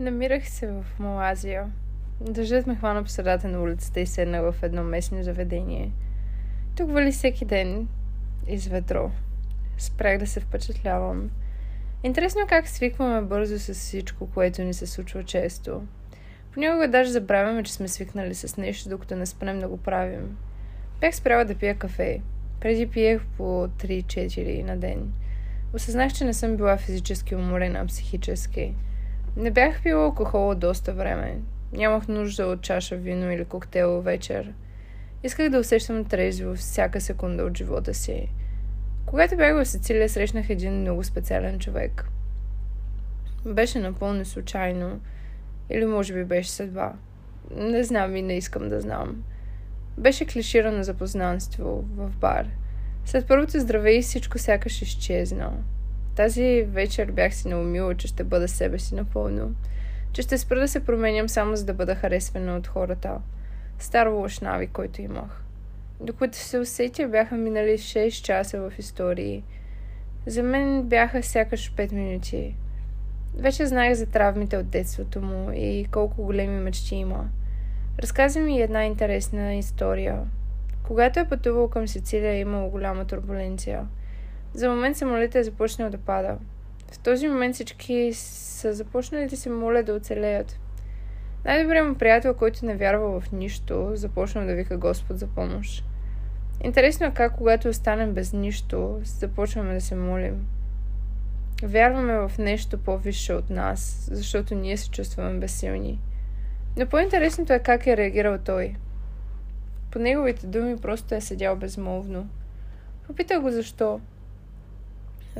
[0.00, 1.66] Намирах се в Малазия.
[2.20, 5.92] Дъждът ме хвана по средата на улицата и седнах в едно местно заведение.
[6.76, 7.88] Тук вали всеки ден
[8.48, 9.10] из ветро.
[9.78, 11.30] Спрях да се впечатлявам.
[12.02, 15.82] Интересно как свикваме бързо с всичко, което ни се случва често.
[16.52, 20.36] Понякога даже забравяме, че сме свикнали с нещо, докато не спнем да го правим.
[21.00, 22.20] Бях спряла да пия кафе.
[22.60, 25.12] Преди пиех по 3-4 на ден.
[25.74, 28.74] Осъзнах, че не съм била физически уморена, а психически.
[29.38, 31.38] Не бях пила алкохол от доста време.
[31.72, 34.52] Нямах нужда от чаша вино или коктейл вечер.
[35.22, 38.28] Исках да усещам трезво всяка секунда от живота си.
[39.06, 42.04] Когато бях в Сицилия, срещнах един много специален човек.
[43.46, 45.00] Беше напълно случайно.
[45.70, 46.92] Или може би беше съдба.
[47.56, 49.22] Не знам и не искам да знам.
[49.98, 52.48] Беше клиширано запознанство в бар.
[53.04, 55.52] След първото здраве и всичко сякаш изчезна.
[56.18, 59.54] Тази вечер бях си наумила, че ще бъда себе си напълно.
[60.12, 63.18] Че ще спра да се променям само за да бъда харесвана от хората.
[63.78, 65.42] Стар лош навик, който имах.
[66.00, 69.44] Докато се усетя, бяха минали 6 часа в истории.
[70.26, 72.54] За мен бяха сякаш 5 минути.
[73.34, 77.28] Вече знаех за травмите от детството му и колко големи мечти има.
[77.98, 80.20] Разказа ми една интересна история.
[80.82, 83.86] Когато е пътувал към Сицилия, е имало голяма турбуленция.
[84.54, 86.38] За момент самолетът е започнал да пада.
[86.92, 90.58] В този момент всички са започнали да се молят да оцелеят.
[91.44, 95.84] Най-добрият му приятел, който не вярва в нищо, започнал да вика Господ за помощ.
[96.64, 100.46] Интересно е как, когато останем без нищо, започваме да се молим.
[101.62, 106.00] Вярваме в нещо по-висше от нас, защото ние се чувстваме безсилни.
[106.76, 108.74] Но по-интересното е как е реагирал той.
[109.90, 112.28] По неговите думи просто е седял безмолвно.
[113.06, 114.00] Попитах го защо.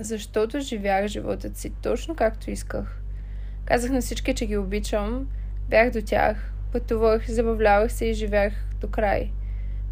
[0.00, 3.00] Защото живях живота си точно както исках.
[3.64, 5.28] Казах на всички, че ги обичам,
[5.68, 9.30] бях до тях, пътувах, забавлявах се и живях до край.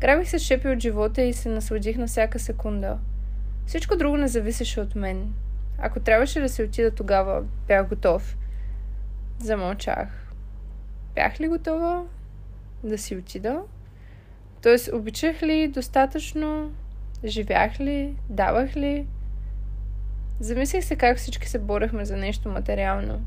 [0.00, 2.98] Грабих се шепи от живота и се насладих на всяка секунда.
[3.66, 5.32] Всичко друго не зависеше от мен.
[5.78, 8.36] Ако трябваше да се отида тогава, бях готов.
[9.38, 10.32] Замълчах.
[11.14, 12.04] Бях ли готова
[12.84, 13.62] да си отида?
[14.62, 16.72] Тоест, обичах ли достатъчно?
[17.24, 18.16] Живях ли?
[18.28, 19.06] Давах ли?
[20.40, 23.20] Замислих се как всички се борехме за нещо материално.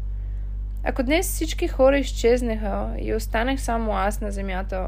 [0.84, 4.88] Ако днес всички хора изчезнаха и останах само аз на земята,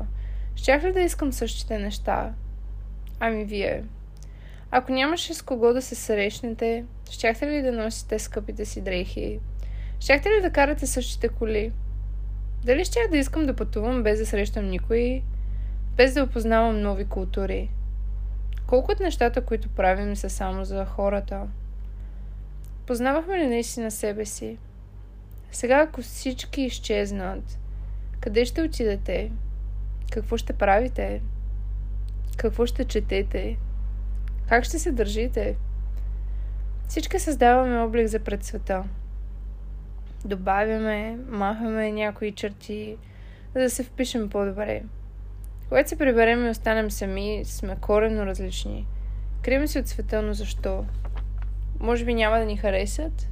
[0.55, 2.33] щях ли да искам същите неща?
[3.19, 3.83] Ами вие.
[4.71, 9.39] Ако нямаше с кого да се срещнете, щяхте ли да носите скъпите си дрехи?
[9.99, 11.71] Щяхте ли да карате същите коли?
[12.65, 15.23] Дали щях да искам да пътувам без да срещам никой,
[15.97, 17.69] без да опознавам нови култури?
[18.67, 21.47] Колко от нещата, които правим, са само за хората?
[22.87, 24.57] Познавахме ли наистина себе си?
[25.51, 27.59] Сега, ако всички изчезнат,
[28.19, 29.31] къде ще отидете?
[30.11, 31.21] Какво ще правите?
[32.37, 33.57] Какво ще четете?
[34.49, 35.55] Как ще се държите?
[36.87, 38.83] Всички създаваме облик за пред света.
[40.25, 42.97] Добавяме, махаме някои черти,
[43.55, 44.83] за да се впишем по-добре.
[45.69, 48.87] Когато се приберем и останем сами, сме коренно различни.
[49.41, 50.85] Крием се от света, но защо?
[51.81, 53.27] Може би няма да ни харесат?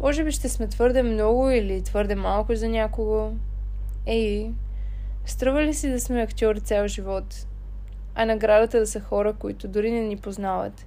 [0.00, 3.30] Може би ще сме твърде много или твърде малко за някого?
[4.06, 4.50] Ей,
[5.24, 7.46] струва ли си да сме актьори цял живот?
[8.14, 10.86] А наградата да са хора, които дори не ни познават?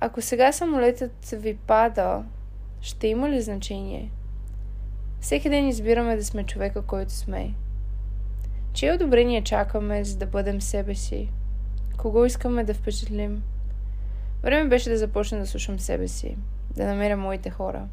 [0.00, 2.24] Ако сега самолетът ви пада,
[2.80, 4.10] ще има ли значение?
[5.20, 7.54] Всеки ден избираме да сме човека, който сме.
[8.72, 11.28] Чие одобрение чакаме, за да бъдем себе си?
[11.96, 13.42] Кого искаме да впечатлим?
[14.42, 16.36] Време беше да започна да слушам себе си,
[16.76, 17.88] да намеря моите хора.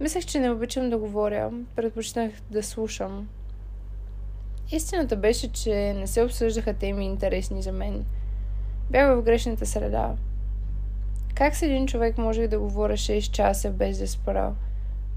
[0.00, 3.28] Мислех, че не обичам да говоря, предпочитах да слушам.
[4.72, 8.04] Истината беше, че не се обсъждаха теми интересни за мен.
[8.90, 10.14] Бях в грешната среда.
[11.34, 14.54] Как с един човек може да говоря 6 часа без да спра,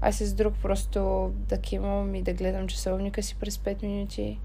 [0.00, 4.40] а с друг просто да кимам и да гледам часовника си през 5 минути?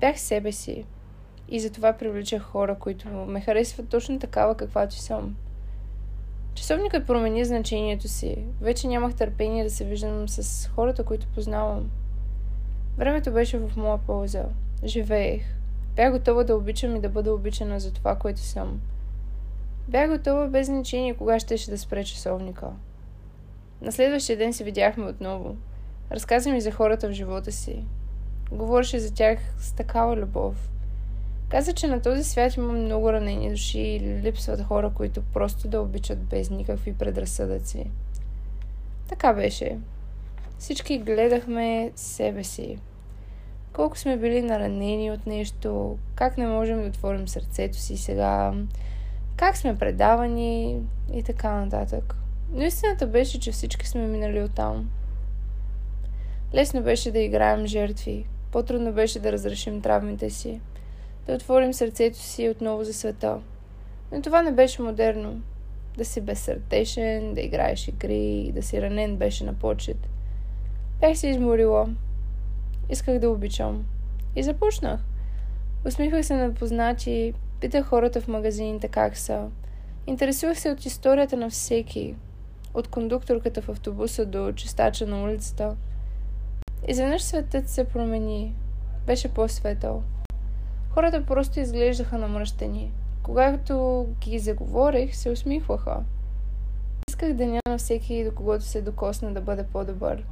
[0.00, 0.84] Бях себе си,
[1.48, 5.36] и затова привличах хора, които ме харесват точно такава, каквато съм.
[6.54, 8.44] Часовникът промени значението си.
[8.60, 11.90] Вече нямах търпение да се виждам с хората, които познавам.
[12.96, 14.44] Времето беше в моя полза.
[14.84, 15.42] Живеех.
[15.96, 18.80] Бях готова да обичам и да бъда обичана за това, което съм.
[19.88, 22.66] Бях готова без значение кога щеше да спре часовника.
[23.82, 25.56] На следващия ден се видяхме отново.
[26.10, 27.84] Разказа ми за хората в живота си.
[28.50, 30.70] Говореше за тях с такава любов.
[31.48, 35.80] Каза, че на този свят има много ранени души и липсват хора, които просто да
[35.80, 37.90] обичат без никакви предразсъдъци.
[39.08, 39.78] Така беше.
[40.58, 42.78] Всички гледахме себе си.
[43.72, 48.52] Колко сме били наранени от нещо, как не можем да отворим сърцето си сега,
[49.36, 50.80] как сме предавани
[51.12, 52.16] и така нататък.
[52.52, 54.90] Но истината беше, че всички сме минали оттам.
[56.54, 60.60] Лесно беше да играем жертви, по-трудно беше да разрешим травмите си,
[61.28, 63.40] да отворим сърцето си отново за света.
[64.12, 65.42] Но това не беше модерно.
[65.96, 70.08] Да си безсърдечен, да играеш игри, да си ранен беше на почет.
[71.00, 71.88] Бях се изморила.
[72.90, 73.84] Исках да обичам.
[74.36, 75.00] И започнах.
[75.86, 79.48] Усмихвах се на познати, питах хората в магазините как са.
[80.06, 82.14] Интересувах се от историята на всеки,
[82.74, 85.76] от кондукторката в автобуса до чистача на улицата.
[86.88, 88.54] Изведнъж светът се промени.
[89.06, 90.02] Беше по-светъл.
[90.98, 92.92] Хората просто изглеждаха намръщени.
[93.22, 96.00] Когато ги заговорих, се усмихваха.
[97.08, 100.24] Исках деня на всеки, до когото се докосна да бъде по-добър.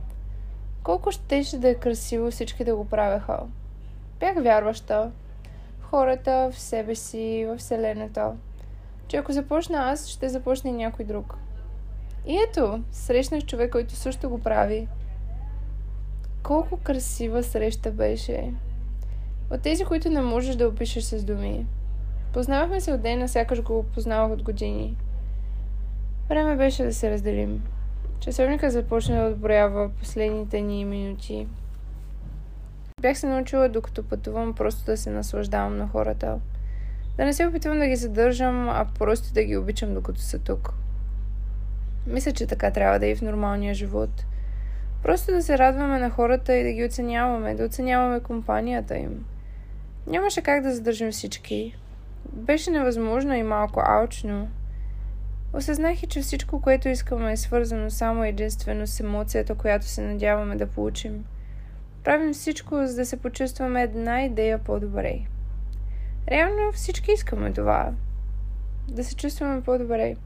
[0.82, 3.38] Колко щеше да е красиво всички да го правеха.
[4.20, 5.10] Бях вярваща
[5.80, 8.32] хората, в себе си, в Вселената.
[9.08, 11.34] Че ако започна аз, ще започне някой друг.
[12.26, 14.88] И ето, срещнах човек, който също го прави.
[16.42, 18.52] Колко красива среща беше.
[19.50, 21.66] От тези, които не можеш да опишеш с думи.
[22.32, 24.96] Познавахме се от ден, сякаш го познавах от години.
[26.28, 27.62] Време беше да се разделим.
[28.20, 31.48] Часовника започна да отброява последните ни минути.
[33.00, 36.38] Бях се научила, докато пътувам, просто да се наслаждавам на хората.
[37.16, 40.74] Да не се опитвам да ги задържам, а просто да ги обичам, докато са тук.
[42.06, 44.24] Мисля, че така трябва да е и в нормалния живот.
[45.02, 49.24] Просто да се радваме на хората и да ги оценяваме, да оценяваме компанията им.
[50.06, 51.76] Нямаше как да задържим всички.
[52.32, 54.48] Беше невъзможно и малко алчно.
[55.52, 60.56] Осъзнах и, че всичко, което искаме е свързано само единствено с емоцията, която се надяваме
[60.56, 61.24] да получим.
[62.04, 65.20] Правим всичко, за да се почувстваме една идея по-добре.
[66.28, 67.92] Реално всички искаме това.
[68.88, 70.16] Да се чувстваме по-добре.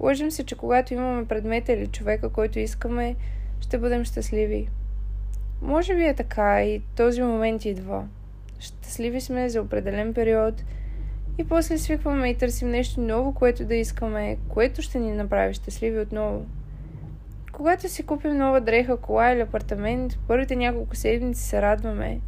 [0.00, 3.16] Лъжим се, че когато имаме предмета или човека, който искаме,
[3.60, 4.68] ще бъдем щастливи.
[5.62, 8.08] Може би е така и този момент идва.
[8.58, 10.64] Щастливи сме за определен период
[11.38, 16.00] и после свикваме и търсим нещо ново, което да искаме, което ще ни направи щастливи
[16.00, 16.46] отново.
[17.52, 22.20] Когато си купим нова дреха, кола или апартамент, първите няколко седмици се радваме.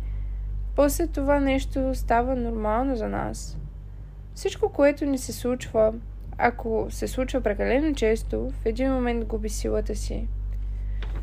[0.77, 3.59] После това нещо става нормално за нас.
[4.35, 5.95] Всичко, което ни се случва,
[6.39, 10.29] ако се случва прекалено често, в един момент губи силата си.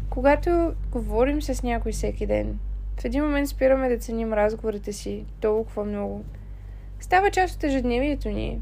[0.09, 2.59] Когато говорим с някой всеки ден,
[2.99, 6.23] в един момент спираме да ценим разговорите си толкова много.
[6.99, 8.61] Става част от ежедневието ни.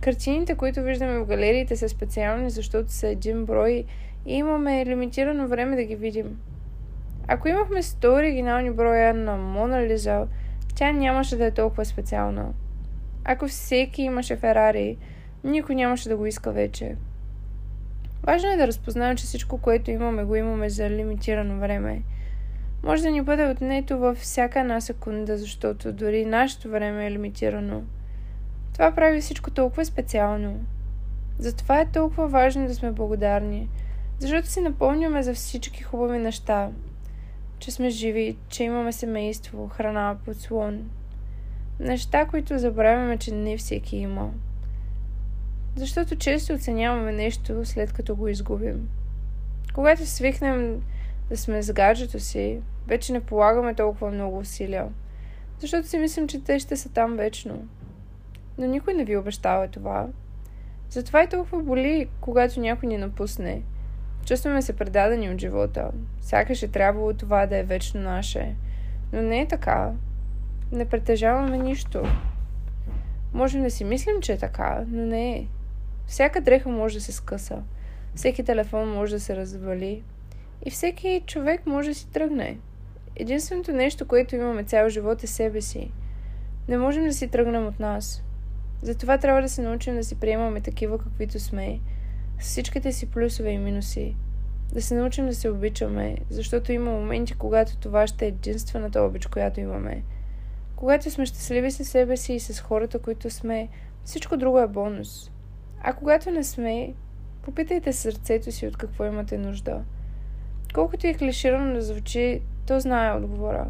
[0.00, 3.84] Картините, които виждаме в галериите, са специални, защото са един брой
[4.26, 6.38] и имаме лимитирано време да ги видим.
[7.28, 10.26] Ако имахме 100 оригинални броя на Мона Лиза,
[10.74, 12.52] тя нямаше да е толкова специална.
[13.24, 14.96] Ако всеки имаше Ферари,
[15.44, 16.96] никой нямаше да го иска вече.
[18.22, 22.02] Важно е да разпознаем, че всичко, което имаме, го имаме за лимитирано време.
[22.82, 27.82] Може да ни бъде отнето във всяка една секунда, защото дори нашето време е лимитирано.
[28.72, 30.60] Това прави всичко толкова специално.
[31.38, 33.68] Затова е толкова важно да сме благодарни,
[34.18, 36.70] защото си напомняме за всички хубави неща.
[37.58, 40.90] Че сме живи, че имаме семейство, храна, подслон.
[41.80, 44.30] Неща, които забравяме, че не всеки има.
[45.76, 48.88] Защото често оценяваме нещо след като го изгубим.
[49.74, 50.82] Когато свикнем
[51.30, 54.88] да сме с гаджето си, вече не полагаме толкова много усилия.
[55.58, 57.68] Защото си мислим, че те ще са там вечно.
[58.58, 60.06] Но никой не ви обещава това.
[60.90, 63.62] Затова и толкова боли, когато някой ни напусне.
[64.26, 65.90] Чувстваме се предадени от живота.
[66.20, 68.54] Сякаш е трябвало това да е вечно наше.
[69.12, 69.92] Но не е така.
[70.72, 72.02] Не притежаваме нищо.
[73.32, 75.46] Можем да си мислим, че е така, но не е.
[76.06, 77.62] Всяка дреха може да се скъса.
[78.14, 80.02] Всеки телефон може да се развали.
[80.66, 82.58] И всеки човек може да си тръгне.
[83.16, 85.92] Единственото нещо, което имаме цял живот е себе си.
[86.68, 88.22] Не можем да си тръгнем от нас.
[88.82, 91.80] Затова трябва да се научим да си приемаме такива, каквито сме,
[92.40, 94.16] с всичките си плюсове и минуси.
[94.72, 99.26] Да се научим да се обичаме, защото има моменти, когато това ще е единствената обич,
[99.26, 100.02] която имаме.
[100.76, 103.68] Когато сме щастливи със себе си и с хората, които сме,
[104.04, 105.30] всичко друго е бонус.
[105.80, 106.94] А когато не сме,
[107.42, 109.82] попитайте сърцето си от какво имате нужда.
[110.74, 113.66] Колкото и клиширано да звучи, то знае отговора.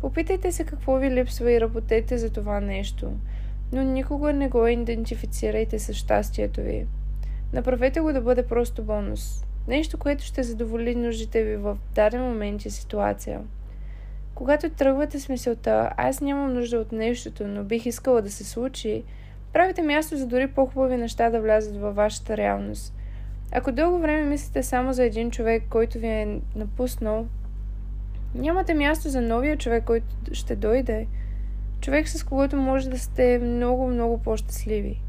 [0.00, 3.12] Попитайте се какво ви липсва и работете за това нещо,
[3.72, 6.86] но никога не го идентифицирайте с щастието ви.
[7.52, 9.44] Направете го да бъде просто бонус.
[9.68, 13.40] Нещо, което ще задоволи нуждите ви в даден момент и ситуация.
[14.34, 19.04] Когато тръгвате с мисълта, аз нямам нужда от нещото, но бих искала да се случи,
[19.52, 22.95] правите място за дори по-хубави неща да влязат във вашата реалност.
[23.52, 27.26] Ако дълго време мислите само за един човек, който ви е напуснал,
[28.34, 31.06] нямате място за новия човек, който ще дойде.
[31.80, 35.00] Човек, с когото може да сте много, много по-щастливи.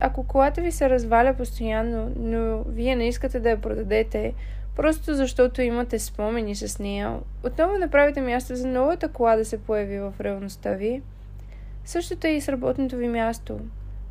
[0.00, 4.34] Ако колата ви се разваля постоянно, но вие не искате да я продадете,
[4.76, 9.98] просто защото имате спомени с нея, отново направите място за новата кола да се появи
[9.98, 11.02] в реалността ви.
[11.84, 13.60] Същото е и с работното ви място.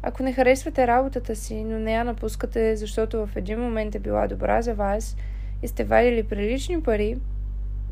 [0.03, 4.27] Ако не харесвате работата си, но не я напускате, защото в един момент е била
[4.27, 5.17] добра за вас
[5.63, 7.17] и сте вадили прилични пари,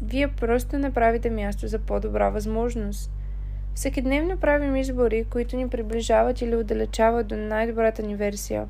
[0.03, 3.11] вие просто направите място за по-добра възможност.
[3.73, 8.67] Всеки дневно правим избори, които ни приближават или отдалечават до най-добрата ни версия.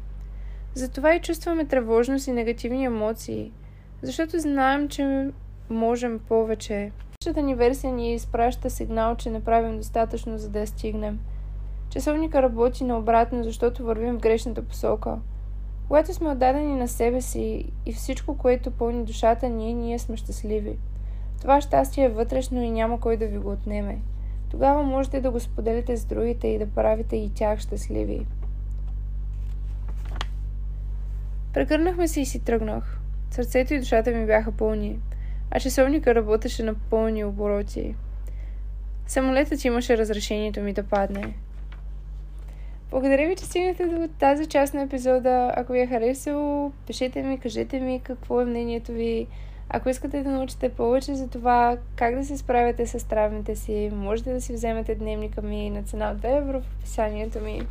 [0.73, 3.51] Затова и чувстваме тревожност и негативни емоции,
[4.01, 5.29] защото знаем, че
[5.69, 6.91] можем повече.
[7.21, 11.19] Нашата ни версия ни изпраща сигнал, че не правим достатъчно, за да я стигнем.
[11.89, 15.17] Часовника работи наобратно, защото вървим в грешната посока.
[15.87, 20.77] Когато сме отдадени на себе си и всичко, което пълни душата ни, ние сме щастливи.
[21.41, 23.99] Това щастие е вътрешно и няма кой да ви го отнеме.
[24.49, 28.25] Тогава можете да го споделите с другите и да правите и тях щастливи.
[31.53, 32.99] Прегърнахме се и си тръгнах.
[33.31, 34.99] Сърцето и душата ми бяха пълни,
[35.51, 37.95] а часовника работеше на пълни обороти.
[39.07, 41.33] Самолетът имаше разрешението ми да падне.
[42.91, 45.53] Благодаря ви, че стигнахте до тази част на епизода.
[45.55, 49.27] Ако ви е харесало, пишете ми, кажете ми какво е мнението ви.
[49.69, 54.33] Ако искате да научите повече за това как да се справяте с травмите си, можете
[54.33, 57.61] да си вземете дневника ми на цена от 2 евро в описанието ми.